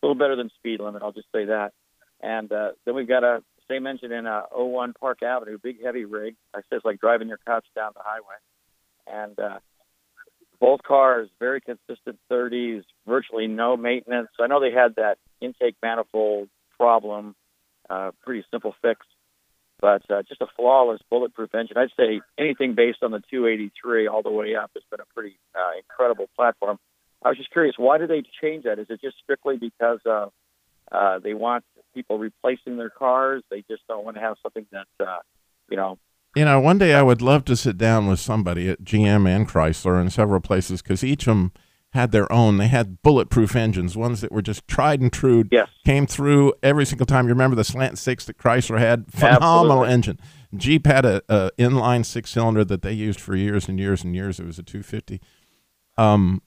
[0.03, 1.03] a little better than speed limit.
[1.03, 1.73] I'll just say that.
[2.21, 6.05] And uh, then we've got a same engine in a 01 Park Avenue, big heavy
[6.05, 6.37] rig.
[6.55, 8.37] I say it's like driving your couch down the highway.
[9.07, 9.59] And uh,
[10.61, 14.29] both cars very consistent 30s, virtually no maintenance.
[14.41, 17.35] I know they had that intake manifold problem,
[17.91, 19.07] uh, pretty simple fix,
[19.81, 21.77] but uh, just a flawless bulletproof engine.
[21.77, 25.37] I'd say anything based on the 283 all the way up has been a pretty
[25.55, 26.79] uh, incredible platform.
[27.25, 28.79] I was just curious, why did they change that?
[28.79, 30.27] Is it just strictly because uh,
[30.93, 33.43] uh, they want people replacing their cars?
[33.51, 35.19] They just don't want to have something that, uh,
[35.71, 35.99] you know,
[36.37, 39.49] You know, one day I would love to sit down with somebody at GM and
[39.49, 41.53] Chrysler and several places because each of them
[41.93, 42.57] had their own.
[42.57, 45.45] They had bulletproof engines, ones that were just tried and true.
[45.51, 45.69] Yes.
[45.85, 47.27] Came through every single time.
[47.27, 49.13] You remember the slant six that Chrysler had?
[49.13, 49.93] Phenomenal Absolutely.
[49.93, 50.21] engine.
[50.57, 54.15] Jeep had a, a inline six cylinder that they used for years and years and
[54.15, 54.41] years.
[54.41, 55.21] It was a 250.
[55.99, 56.41] Um,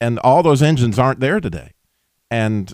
[0.00, 1.74] and all those engines aren't there today.
[2.30, 2.72] And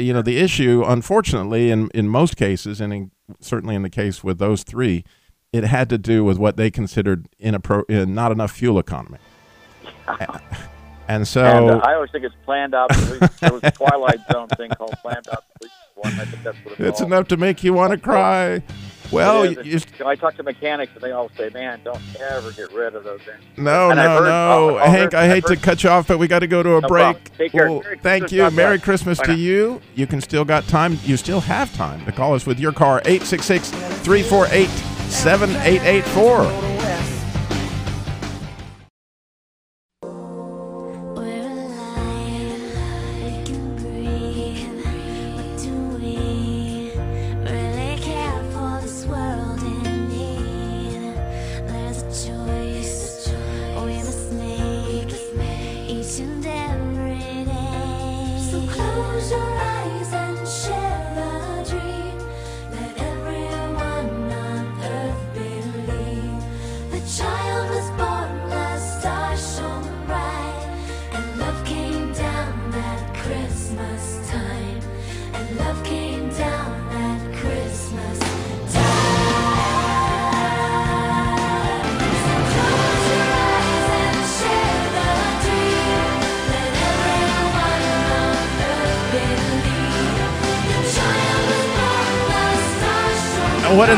[0.00, 4.24] you know the issue, unfortunately, in in most cases, and in, certainly in the case
[4.24, 5.04] with those three,
[5.52, 9.18] it had to do with what they considered inappro- uh, not enough fuel economy.
[11.08, 12.90] and so, and uh, I always think it's planned out.
[12.90, 15.44] there was a Twilight Zone thing called planned out.
[15.94, 18.62] One, I think that's what it's, it's enough to make you want to cry.
[19.10, 22.72] Well, you, You I talk to mechanics and they all say, "Man, don't ever get
[22.72, 25.12] rid of those engines." No, And no, heard- no, I've Hank.
[25.12, 26.88] heard- I hate to cut you off, but we got to go to a No
[26.88, 27.02] break.
[27.04, 27.22] problem.
[27.38, 27.70] Take care.
[27.70, 28.32] Well, thank Christmas.
[28.32, 28.50] you.
[28.56, 28.78] Merry.
[28.78, 29.80] Christmas to you.
[29.94, 30.98] You can still got time.
[31.04, 33.00] You still have time to call us with your car.
[33.04, 34.68] 866 348
[35.10, 36.67] 7884.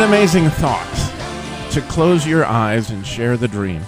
[0.00, 3.82] An amazing thought to close your eyes and share the dream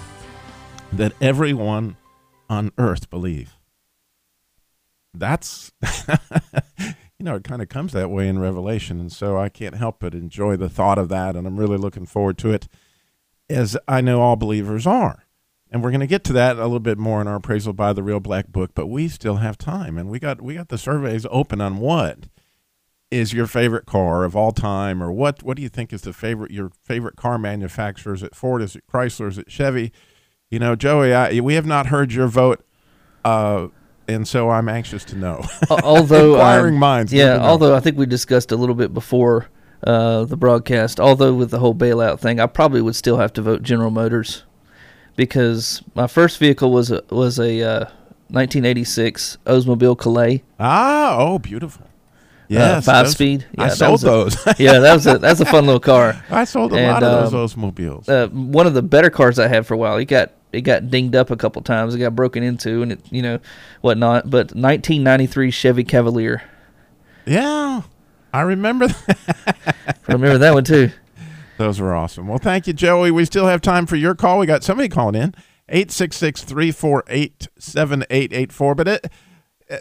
[0.91, 1.97] that everyone
[2.47, 3.57] on earth believe.
[5.11, 5.71] That's,
[6.77, 8.99] you know, it kind of comes that way in Revelation.
[8.99, 11.35] And so I can't help but enjoy the thought of that.
[11.35, 12.67] And I'm really looking forward to it,
[13.49, 15.25] as I know all believers are.
[15.71, 17.91] And we're going to get to that a little bit more in our appraisal by
[17.91, 19.97] the Real Black Book, but we still have time.
[19.97, 22.27] And we got we got the surveys open on what
[23.13, 26.13] is your favorite car of all time, or what what do you think is the
[26.13, 28.13] favorite your favorite car manufacturer?
[28.13, 28.61] Is it Ford?
[28.61, 29.29] Is it Chrysler?
[29.29, 29.91] Is it Chevy?
[30.49, 32.63] You know, Joey, I, we have not heard your vote,
[33.23, 33.67] uh,
[34.07, 35.43] and so I'm anxious to know.
[35.69, 37.37] Although inquiring um, minds, yeah.
[37.37, 39.47] Although I think we discussed a little bit before
[39.85, 40.99] uh, the broadcast.
[40.99, 44.43] Although with the whole bailout thing, I probably would still have to vote General Motors
[45.15, 47.79] because my first vehicle was a was a uh,
[48.29, 50.43] 1986 Oldsmobile Calais.
[50.59, 51.87] ah, oh, beautiful.
[52.51, 53.45] Uh, five those- speed.
[53.57, 54.35] I that sold was a- those.
[54.59, 56.21] yeah, that was a that's a fun little car.
[56.29, 58.09] I sold a And, lot of um, those Oldsmobiles.
[58.09, 59.97] Uh, one of the better cars I had for a while.
[59.97, 61.95] It got it got dinged up a couple times.
[61.95, 63.39] It got broken into and it you know
[63.81, 64.29] whatnot.
[64.29, 66.43] But 1993 Chevy Cavalier.
[67.25, 67.81] yeah,
[68.33, 68.87] I remember.
[68.87, 69.75] That.
[70.07, 70.91] Remember that one too.
[71.57, 72.27] Those were awesome.
[72.27, 73.09] Well, thank you, Joey.
[73.11, 74.39] We still have time for your call.
[74.39, 75.33] We got somebody calling in
[75.69, 78.75] 866 348 7884.
[78.75, 79.11] But it,
[79.69, 79.77] uh,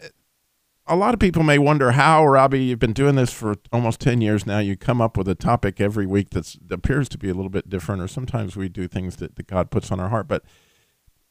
[0.87, 4.21] a lot of people may wonder how, Robbie, you've been doing this for almost 10
[4.21, 4.59] years now.
[4.59, 7.69] You come up with a topic every week that appears to be a little bit
[7.69, 10.27] different, or sometimes we do things that, that God puts on our heart.
[10.27, 10.43] But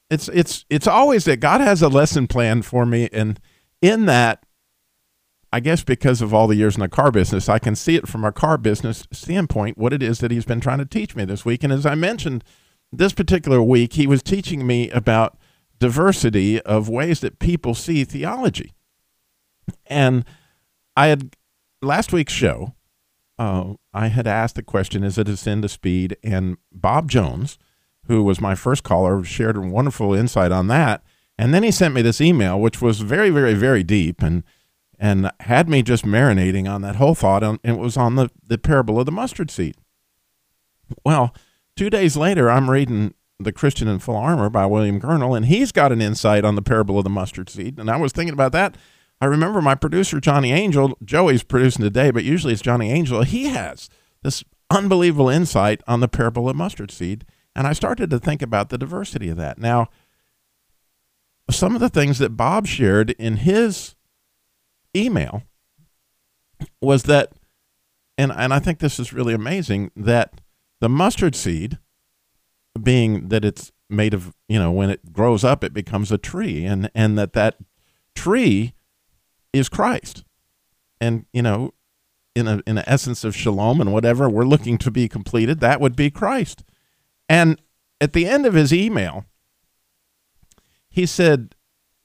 [0.09, 3.09] it's, it's, it's always that God has a lesson plan for me.
[3.11, 3.39] And
[3.81, 4.45] in that,
[5.51, 8.07] I guess because of all the years in the car business, I can see it
[8.07, 11.25] from a car business standpoint what it is that he's been trying to teach me
[11.25, 11.63] this week.
[11.63, 12.45] And as I mentioned,
[12.91, 15.37] this particular week, he was teaching me about
[15.79, 18.73] diversity of ways that people see theology.
[19.86, 20.26] And
[20.95, 21.36] I had
[21.82, 22.76] last week's show,
[23.39, 26.17] uh, I had asked the question, is it a sin to speed?
[26.24, 27.58] And Bob Jones,
[28.06, 31.04] who was my first caller, shared a wonderful insight on that.
[31.38, 34.43] And then he sent me this email, which was very, very, very deep and
[35.00, 37.41] and had me just marinating on that whole thought.
[37.41, 39.76] And it was on the, the parable of the mustard seed.
[41.04, 41.34] Well,
[41.76, 45.71] two days later, I'm reading The Christian in Full Armor by William Gurnall, and he's
[45.71, 47.80] got an insight on the parable of the mustard seed.
[47.80, 48.78] And I was thinking about that.
[49.21, 53.21] I remember my producer, Johnny Angel, Joey's producing today, but usually it's Johnny Angel.
[53.21, 53.88] He has
[54.23, 57.23] this unbelievable insight on the parable of mustard seed.
[57.55, 59.60] And I started to think about the diversity of that.
[59.60, 59.89] Now,
[61.51, 63.95] some of the things that Bob shared in his
[64.95, 65.43] email
[66.81, 67.34] was that,
[68.17, 70.41] and, and I think this is really amazing, that
[70.79, 71.77] the mustard seed,
[72.81, 76.65] being that it's made of, you know, when it grows up, it becomes a tree,
[76.65, 77.57] and, and that that
[78.15, 78.73] tree
[79.53, 80.23] is Christ.
[80.99, 81.73] And, you know,
[82.35, 85.81] in a in an essence of shalom and whatever we're looking to be completed, that
[85.81, 86.63] would be Christ.
[87.27, 87.61] And
[87.99, 89.25] at the end of his email,
[90.89, 91.55] he said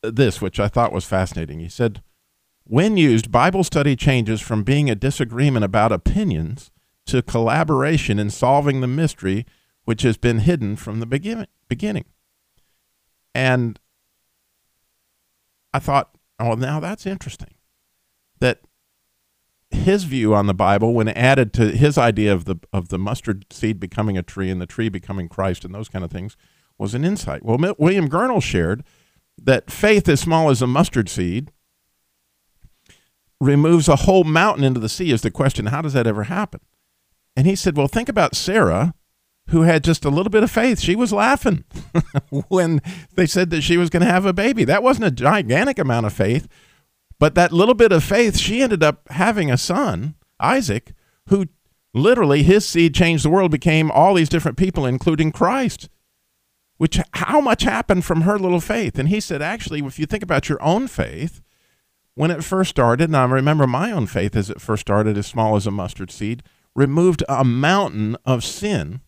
[0.03, 1.61] this, which I thought was fascinating.
[1.61, 2.03] He said,
[2.65, 6.71] when used, Bible study changes from being a disagreement about opinions
[7.07, 9.47] to collaboration in solving the mystery
[9.85, 12.05] which has been hidden from the beginning.
[13.35, 13.79] And
[15.73, 17.55] I thought, oh, now that's interesting.
[18.41, 18.61] That
[19.71, 23.47] his view on the Bible, when added to his idea of the of the mustard
[23.51, 26.37] seed becoming a tree and the tree becoming Christ and those kind of things,
[26.79, 27.45] was an insight.
[27.45, 28.85] Well, William Gurnall shared
[29.39, 31.53] that faith as small as a mustard seed
[33.41, 35.11] removes a whole mountain into the sea.
[35.11, 35.67] Is the question?
[35.67, 36.61] How does that ever happen?
[37.37, 38.95] And he said, well, think about Sarah,
[39.51, 40.81] who had just a little bit of faith.
[40.81, 41.65] She was laughing
[42.49, 42.81] when
[43.15, 44.65] they said that she was going to have a baby.
[44.65, 46.49] That wasn't a gigantic amount of faith,
[47.19, 50.93] but that little bit of faith, she ended up having a son, Isaac,
[51.29, 51.47] who
[51.95, 55.89] literally his seed changed the world, became all these different people, including Christ.
[56.79, 58.99] Which how much happened from her little faith?
[58.99, 61.41] And he said, actually, if you think about your own faith,
[62.15, 65.27] when it first started, and I remember my own faith as it first started, as
[65.27, 66.43] small as a mustard seed,
[66.75, 69.01] removed a mountain of sin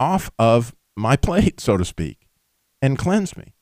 [0.00, 2.26] off of my plate, so to speak,
[2.82, 3.54] and cleanse me.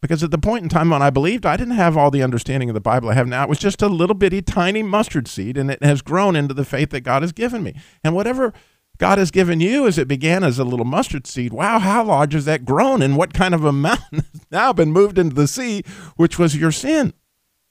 [0.00, 2.68] Because at the point in time when I believed, I didn't have all the understanding
[2.68, 3.44] of the Bible I have now.
[3.44, 6.64] It was just a little bitty tiny mustard seed, and it has grown into the
[6.64, 7.74] faith that God has given me.
[8.02, 8.52] And whatever
[8.98, 12.34] God has given you as it began as a little mustard seed, wow, how large
[12.34, 13.00] has that grown?
[13.00, 15.82] And what kind of a mountain has now been moved into the sea,
[16.16, 17.14] which was your sin?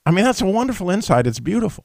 [0.04, 1.28] I mean, that's a wonderful insight.
[1.28, 1.84] It's beautiful.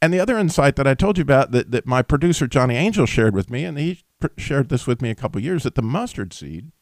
[0.00, 3.04] And the other insight that I told you about that, that my producer Johnny Angel
[3.04, 4.04] shared with me, and he
[4.36, 6.72] shared this with me a couple years, that the mustard seed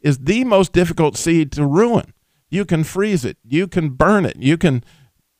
[0.00, 2.12] is the most difficult seed to ruin.
[2.50, 4.84] You can freeze it, you can burn it, you can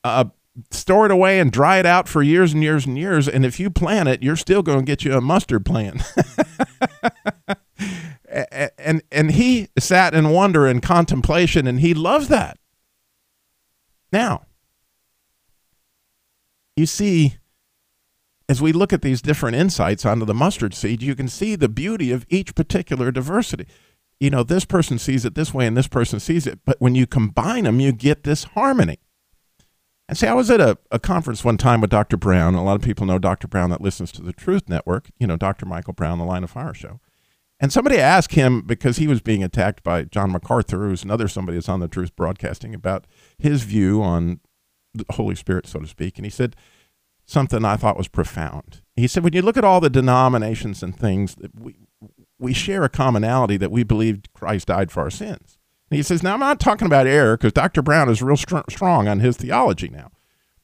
[0.02, 0.26] uh,
[0.70, 3.28] store it away and dry it out for years and years and years.
[3.28, 6.02] And if you plant it, you're still going to get you a mustard plant.
[8.78, 12.58] and and he sat in wonder and contemplation, and he loves that.
[14.12, 14.46] Now,
[16.76, 17.36] you see,
[18.48, 21.68] as we look at these different insights onto the mustard seed, you can see the
[21.68, 23.66] beauty of each particular diversity.
[24.20, 26.94] You know, this person sees it this way and this person sees it, but when
[26.94, 28.98] you combine them, you get this harmony.
[30.08, 32.18] And see, I was at a, a conference one time with Dr.
[32.18, 32.54] Brown.
[32.54, 33.48] A lot of people know Dr.
[33.48, 35.64] Brown that listens to the Truth Network, you know, Dr.
[35.64, 37.00] Michael Brown, the Line of Fire show.
[37.58, 41.56] And somebody asked him because he was being attacked by John MacArthur, who's another somebody
[41.56, 43.06] that's on the Truth Broadcasting, about
[43.38, 44.40] his view on
[44.92, 46.18] the Holy Spirit, so to speak.
[46.18, 46.56] And he said
[47.26, 48.82] something I thought was profound.
[48.96, 51.76] He said, when you look at all the denominations and things, we,
[52.38, 55.58] we share a commonality that we believe Christ died for our sins.
[55.90, 57.82] And he says, now I'm not talking about error because Dr.
[57.82, 60.10] Brown is real str- strong on his theology now.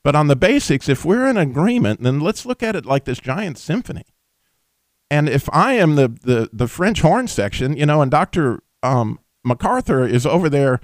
[0.02, 3.20] But on the basics, if we're in agreement, then let's look at it like this
[3.20, 4.04] giant symphony.
[5.10, 8.62] And if I am the, the, the French horn section, you know, and Dr.
[8.82, 10.80] Um, MacArthur is over there,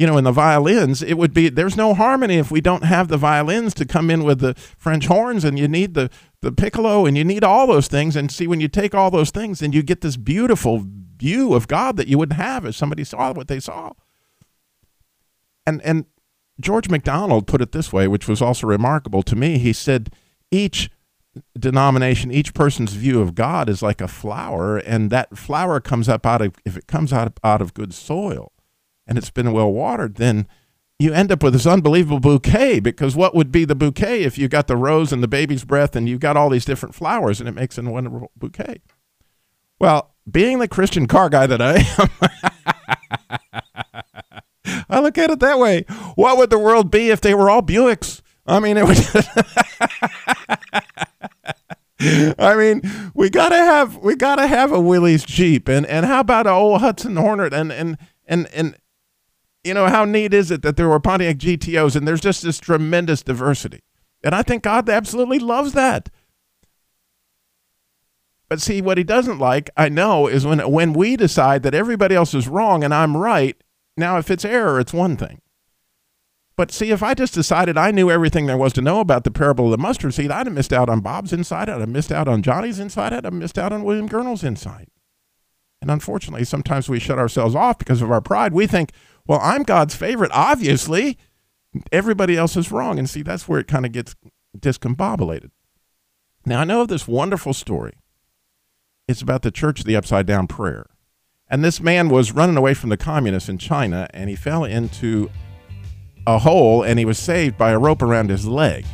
[0.00, 3.08] you know, in the violins, it would be there's no harmony if we don't have
[3.08, 6.08] the violins to come in with the French horns, and you need the
[6.40, 8.16] the piccolo, and you need all those things.
[8.16, 10.86] And see, when you take all those things, then you get this beautiful
[11.18, 13.92] view of God that you wouldn't have if somebody saw what they saw.
[15.66, 16.06] And and
[16.58, 19.58] George MacDonald put it this way, which was also remarkable to me.
[19.58, 20.14] He said,
[20.50, 20.88] each
[21.58, 26.24] denomination, each person's view of God is like a flower, and that flower comes up
[26.24, 28.50] out of if it comes out of, out of good soil,
[29.10, 30.46] and it's been well watered, then
[31.00, 32.78] you end up with this unbelievable bouquet.
[32.78, 35.96] Because what would be the bouquet if you got the rose and the baby's breath,
[35.96, 38.80] and you got all these different flowers, and it makes a wonderful bouquet?
[39.80, 42.08] Well, being the Christian car guy that I am.
[44.88, 45.84] I look at it that way.
[46.14, 48.22] What would the world be if they were all Buicks?
[48.46, 48.98] I mean, it would.
[52.38, 52.82] I mean,
[53.14, 56.80] we gotta have we gotta have a Willys Jeep, and and how about an old
[56.80, 58.76] Hudson Hornet, and and and and
[59.64, 62.58] you know how neat is it that there were Pontiac GTOs, and there's just this
[62.58, 63.80] tremendous diversity,
[64.22, 66.08] and I think God absolutely loves that.
[68.48, 72.14] But see, what He doesn't like, I know, is when when we decide that everybody
[72.14, 73.56] else is wrong and I'm right.
[73.96, 75.40] Now, if it's error, it's one thing.
[76.56, 79.30] But see, if I just decided I knew everything there was to know about the
[79.30, 81.70] parable of the mustard seed, I'd have missed out on Bob's insight.
[81.70, 83.12] I'd have missed out on Johnny's insight.
[83.12, 84.88] I'd have missed out on William Gurnall's insight.
[85.80, 88.52] And unfortunately, sometimes we shut ourselves off because of our pride.
[88.52, 88.92] We think,
[89.30, 90.32] well, I'm God's favorite.
[90.34, 91.16] Obviously,
[91.92, 92.98] everybody else is wrong.
[92.98, 94.16] And see, that's where it kind of gets
[94.58, 95.52] discombobulated.
[96.44, 97.92] Now, I know of this wonderful story.
[99.06, 100.86] It's about the Church of the Upside Down Prayer.
[101.48, 105.30] And this man was running away from the communists in China, and he fell into
[106.26, 108.84] a hole and he was saved by a rope around his leg.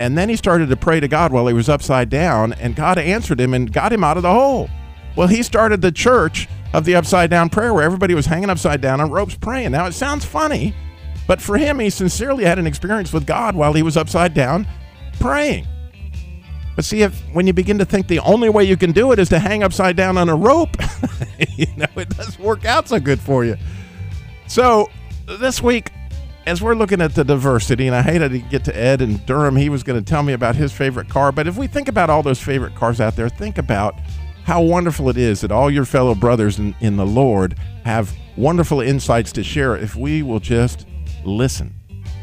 [0.00, 2.98] And then he started to pray to God while he was upside down, and God
[2.98, 4.68] answered him and got him out of the hole.
[5.14, 8.82] Well, he started the church of the upside down prayer where everybody was hanging upside
[8.82, 9.72] down on ropes praying.
[9.72, 10.74] Now, it sounds funny,
[11.26, 14.66] but for him, he sincerely had an experience with God while he was upside down
[15.18, 15.66] praying.
[16.74, 19.18] But see, if when you begin to think the only way you can do it
[19.18, 20.76] is to hang upside down on a rope,
[21.56, 23.56] you know, it doesn't work out so good for you.
[24.46, 24.90] So
[25.24, 25.90] this week,
[26.46, 29.56] as we're looking at the diversity, and I hated to get to Ed and Durham,
[29.56, 31.32] he was going to tell me about his favorite car.
[31.32, 33.94] But if we think about all those favorite cars out there, think about
[34.46, 38.80] how wonderful it is that all your fellow brothers in, in the Lord have wonderful
[38.80, 40.86] insights to share if we will just
[41.24, 41.74] listen,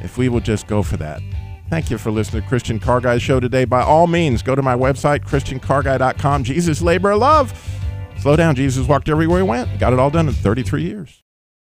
[0.02, 1.22] if we will just go for that.
[1.70, 3.66] Thank you for listening to Christian Car Guy Show today.
[3.66, 6.46] By all means, go to my website, ChristianCarGuy.com.
[6.46, 7.54] Jesus, labor, love.
[8.20, 8.56] Slow down.
[8.56, 9.78] Jesus walked everywhere he went.
[9.78, 11.23] Got it all done in 33 years.